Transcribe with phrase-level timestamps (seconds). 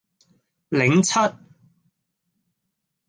[0.71, 1.13] 檸七